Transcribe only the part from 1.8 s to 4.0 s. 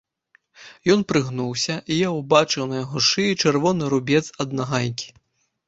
і я ўбачыў на яго шыі чырвоны